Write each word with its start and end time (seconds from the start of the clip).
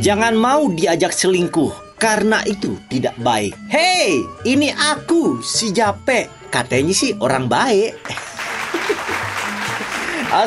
Jangan 0.00 0.32
mau 0.32 0.72
diajak 0.72 1.12
selingkuh 1.12 2.00
karena 2.00 2.40
itu 2.48 2.72
tidak 2.88 3.12
baik. 3.20 3.52
Hei, 3.68 4.24
ini 4.48 4.72
aku 4.72 5.44
si 5.44 5.76
Jape. 5.76 6.48
Katanya 6.48 6.96
sih 6.96 7.12
orang 7.20 7.52
baik. 7.52 8.00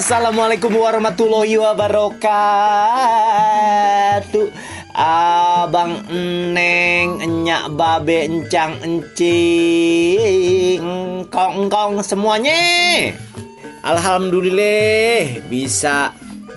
Assalamualaikum 0.02 0.74
warahmatullahi 0.74 1.62
wabarakatuh. 1.62 2.26
Abang 4.98 6.02
Neng 6.50 7.22
Enyak 7.22 7.78
Babe 7.78 8.26
Encang 8.30 8.78
Encing 8.82 10.82
Kong 11.34 11.66
Kong 11.66 11.98
semuanya 12.06 13.10
Alhamdulillah 13.82 15.42
bisa 15.50 16.14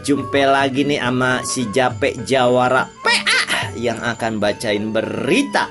jumpa 0.06 0.46
lagi 0.46 0.86
nih 0.86 1.02
sama 1.02 1.42
si 1.42 1.66
Jape 1.74 2.14
Jawara 2.22 2.86
PA 3.02 3.74
yang 3.74 3.98
akan 3.98 4.38
bacain 4.38 4.94
berita 4.94 5.66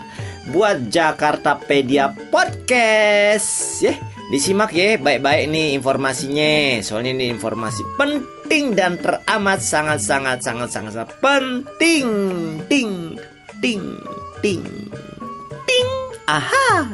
buat 0.52 0.92
Jakarta 0.92 1.55
Pedia 1.55 2.12
Podcast. 2.12 3.80
Ya. 3.80 3.95
Disimak 4.28 4.76
ya 4.76 5.00
baik-baik 5.00 5.48
nih 5.48 5.80
informasinya. 5.80 6.84
Soalnya 6.84 7.16
ini 7.16 7.32
informasi 7.32 7.88
penting 7.95 8.76
dan 8.76 9.00
teramat 9.00 9.64
sangat-sangat 9.64 10.44
sangat-sangat 10.44 11.16
penting. 11.23 12.06
Ting, 12.67 13.16
ting, 13.64 13.84
ting, 14.44 14.67
ting 15.64 15.90
Aha 16.28 16.92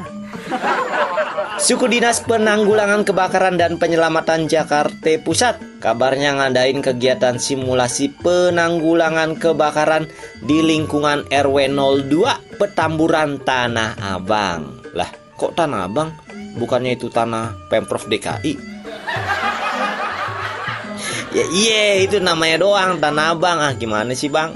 Suku 1.62 1.86
Dinas 1.86 2.24
Penanggulangan 2.26 3.06
Kebakaran 3.06 3.54
dan 3.60 3.78
Penyelamatan 3.78 4.50
Jakarta 4.50 5.12
Pusat 5.22 5.80
kabarnya 5.80 6.38
ngadain 6.38 6.82
kegiatan 6.82 7.38
simulasi 7.38 8.10
penanggulangan 8.22 9.38
kebakaran 9.38 10.10
di 10.42 10.62
lingkungan 10.62 11.28
RW 11.30 11.56
02 12.08 12.58
Petamburan 12.58 13.42
Tanah 13.42 13.98
Abang. 13.98 14.82
Lah, 14.94 15.10
kok 15.38 15.54
Tanah 15.54 15.86
Abang? 15.86 16.32
bukannya 16.56 16.96
itu 16.96 17.08
tanah 17.08 17.56
pemprov 17.72 18.04
DKI 18.08 18.52
ya 21.32 21.44
iya 21.48 21.84
itu 22.04 22.20
namanya 22.20 22.60
doang 22.60 23.00
tanah 23.00 23.32
abang 23.32 23.58
ah 23.60 23.72
gimana 23.72 24.12
sih 24.12 24.28
bang 24.28 24.52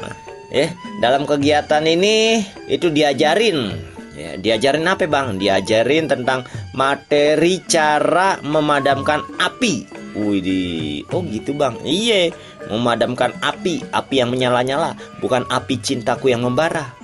eh 0.53 0.77
dalam 1.01 1.25
kegiatan 1.25 1.81
ini 1.89 2.45
itu 2.69 2.93
diajarin 2.93 3.73
ya 4.17 4.41
diajarin 4.41 4.89
apa 4.89 5.05
bang 5.05 5.36
diajarin 5.36 6.09
tentang 6.09 6.48
materi 6.72 7.61
cara 7.69 8.41
memadamkan 8.41 9.22
api 9.39 10.05
Wih, 10.17 11.05
oh 11.12 11.20
gitu 11.28 11.53
bang. 11.53 11.77
Iya, 11.84 12.33
memadamkan 12.72 13.37
api, 13.44 13.84
api 13.92 14.25
yang 14.25 14.33
menyala-nyala, 14.33 14.97
bukan 15.20 15.44
api 15.44 15.77
cintaku 15.77 16.33
yang 16.33 16.41
membara. 16.41 16.89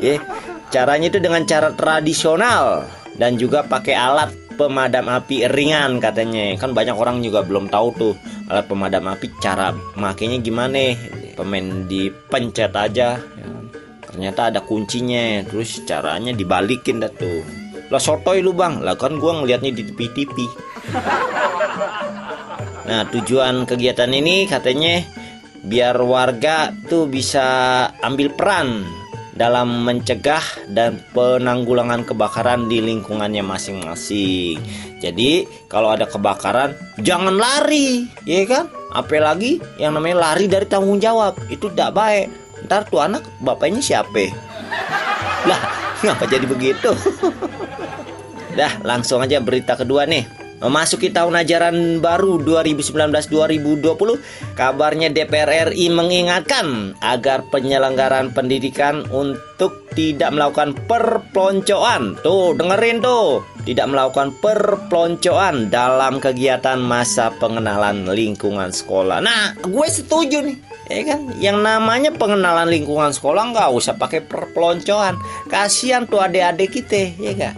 Ya, 0.00 0.16
Caranya 0.70 1.10
itu 1.10 1.18
dengan 1.18 1.42
cara 1.50 1.74
tradisional 1.74 2.86
dan 3.18 3.34
juga 3.34 3.66
pakai 3.66 3.90
alat 3.90 4.30
pemadam 4.54 5.10
api 5.10 5.50
ringan 5.50 5.98
katanya. 5.98 6.54
Kan 6.62 6.78
banyak 6.78 6.94
orang 6.94 7.26
juga 7.26 7.42
belum 7.42 7.66
tahu 7.66 7.88
tuh 7.98 8.14
alat 8.46 8.70
pemadam 8.70 9.10
api 9.10 9.26
cara 9.42 9.74
makainya 9.98 10.38
gimana. 10.38 10.94
Pemain 11.34 11.90
dipencet 11.90 12.70
aja. 12.70 13.18
Ya. 13.18 13.49
Ternyata 14.10 14.50
ada 14.52 14.60
kuncinya. 14.62 15.42
Terus 15.46 15.82
caranya 15.86 16.34
dibalikin 16.34 17.00
dah 17.00 17.10
tuh. 17.10 17.42
Lah 17.90 18.02
sotoy 18.02 18.42
lu 18.42 18.52
bang. 18.52 18.82
Lah 18.82 18.98
kan 18.98 19.16
gua 19.16 19.40
ngeliatnya 19.42 19.70
di 19.74 19.82
TV-TV. 19.86 20.36
Nah 22.80 23.06
tujuan 23.06 23.70
kegiatan 23.70 24.10
ini 24.10 24.50
katanya 24.50 25.06
biar 25.62 25.94
warga 26.02 26.74
tuh 26.90 27.06
bisa 27.06 27.86
ambil 28.02 28.34
peran 28.34 28.82
dalam 29.40 29.88
mencegah 29.88 30.42
dan 30.68 31.00
penanggulangan 31.16 32.04
kebakaran 32.04 32.68
di 32.68 32.84
lingkungannya 32.84 33.40
masing-masing. 33.40 34.60
Jadi, 35.00 35.48
kalau 35.64 35.96
ada 35.96 36.04
kebakaran 36.04 36.76
jangan 37.00 37.40
lari, 37.40 38.04
ya 38.28 38.44
kan? 38.44 38.68
Apalagi 38.92 39.56
yang 39.80 39.96
namanya 39.96 40.28
lari 40.28 40.44
dari 40.44 40.68
tanggung 40.68 41.00
jawab, 41.00 41.40
itu 41.48 41.72
tidak 41.72 41.96
baik. 41.96 42.28
Ntar 42.70 42.86
tuh 42.86 43.02
anak 43.02 43.26
bapaknya 43.42 43.82
siapa? 43.82 44.30
Lah, 45.42 45.58
ngapa 46.06 46.22
jadi 46.30 46.46
begitu? 46.46 46.94
Dah, 48.58 48.78
langsung 48.86 49.18
aja 49.18 49.42
berita 49.42 49.74
kedua 49.74 50.06
nih. 50.06 50.22
Memasuki 50.62 51.10
tahun 51.10 51.42
ajaran 51.42 51.98
baru 51.98 52.38
2019-2020, 52.38 54.54
kabarnya 54.54 55.10
DPR 55.10 55.74
RI 55.74 55.90
mengingatkan 55.90 56.94
agar 57.02 57.42
penyelenggaraan 57.50 58.30
pendidikan 58.30 59.02
untuk 59.10 59.90
tidak 59.98 60.30
melakukan 60.30 60.78
perpeloncoan. 60.86 62.22
Tuh, 62.22 62.54
dengerin 62.54 63.02
tuh. 63.02 63.42
Tidak 63.66 63.86
melakukan 63.90 64.30
perpeloncoan 64.38 65.74
dalam 65.74 66.22
kegiatan 66.22 66.78
masa 66.78 67.34
pengenalan 67.34 68.06
lingkungan 68.14 68.70
sekolah. 68.70 69.18
Nah, 69.18 69.58
gue 69.58 69.86
setuju 69.90 70.46
nih. 70.46 70.79
Ya 70.90 71.06
kan, 71.06 71.20
yang 71.38 71.62
namanya 71.62 72.10
pengenalan 72.10 72.66
lingkungan 72.66 73.14
sekolah 73.14 73.54
nggak 73.54 73.70
usah 73.70 73.94
pakai 73.94 74.26
perpeloncoan. 74.26 75.22
Kasihan 75.46 76.02
tuh 76.02 76.18
adik-adik 76.18 76.82
kita, 76.82 77.14
ya 77.14 77.32
kan. 77.38 77.54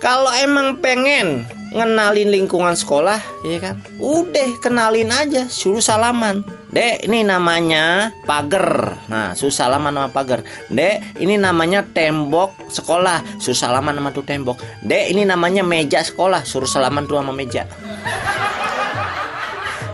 Kalau 0.00 0.32
emang 0.32 0.80
pengen 0.80 1.44
ngenalin 1.70 2.32
lingkungan 2.32 2.74
sekolah 2.74 3.20
ya 3.46 3.58
kan? 3.62 3.76
Udah 4.02 4.58
kenalin 4.58 5.12
aja 5.12 5.46
suruh 5.46 5.82
salaman. 5.82 6.42
Dek 6.70 7.06
ini 7.06 7.26
namanya 7.26 8.14
pagar. 8.26 8.98
Nah 9.12 9.34
suruh 9.34 9.54
salaman 9.54 9.94
sama 9.94 10.08
pagar. 10.10 10.40
Dek 10.70 11.20
ini 11.20 11.38
namanya 11.38 11.84
tembok 11.84 12.70
sekolah. 12.70 13.22
Suruh 13.38 13.58
salaman 13.58 13.94
sama 13.98 14.10
tuh 14.10 14.26
tembok. 14.26 14.58
Dek 14.82 15.12
ini 15.14 15.28
namanya 15.28 15.62
meja 15.62 16.02
sekolah. 16.02 16.42
Suruh 16.48 16.70
salaman 16.70 17.06
tuh 17.06 17.18
sama 17.18 17.32
meja. 17.34 17.66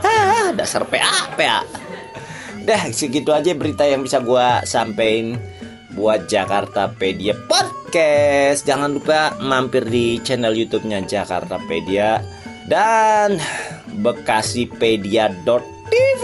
Ah 0.06 0.54
dasar 0.54 0.86
PA 0.86 1.34
PA 1.34 1.66
Dah 2.66 2.90
segitu 2.90 3.30
aja 3.30 3.54
berita 3.54 3.86
yang 3.86 4.02
bisa 4.02 4.18
gua 4.18 4.66
sampein 4.66 5.38
buat 5.94 6.26
Jakarta 6.26 6.90
Pedia 6.90 7.38
Podcast. 7.46 8.66
Jangan 8.66 8.90
lupa 8.90 9.38
mampir 9.38 9.86
di 9.86 10.18
channel 10.26 10.50
YouTube-nya 10.50 11.06
Jakarta 11.06 11.62
Pedia 11.70 12.18
dan 12.66 13.38
bekasipedia.tv. 14.02 16.22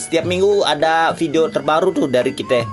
Setiap 0.00 0.24
minggu 0.24 0.64
ada 0.64 1.12
video 1.12 1.52
terbaru 1.52 1.92
tuh 1.92 2.08
dari 2.08 2.32
kita 2.32 2.64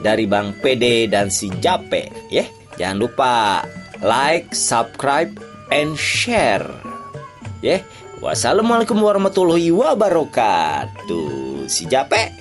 dari 0.00 0.24
Bang 0.24 0.56
PD 0.56 1.12
dan 1.12 1.28
si 1.28 1.52
Jape, 1.60 2.32
ya. 2.32 2.48
Jangan 2.80 2.96
lupa 2.96 3.60
like, 4.00 4.56
subscribe, 4.56 5.36
and 5.68 6.00
share. 6.00 6.64
Ya. 7.60 7.84
Wassalamualaikum 8.24 8.96
warahmatullahi 8.96 9.68
wabarakatuh. 9.68 11.51
Si 11.72 11.88
Jape 11.88 12.36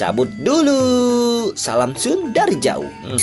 cabut 0.00 0.32
dulu. 0.40 1.52
Salam 1.52 1.92
sun 1.92 2.32
dari 2.32 2.56
jauh. 2.56 2.88
Hmm. 3.04 3.20